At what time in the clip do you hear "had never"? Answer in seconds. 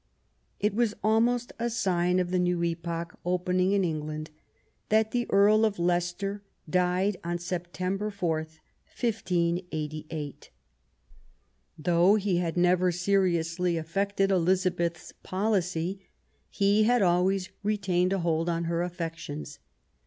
12.37-12.91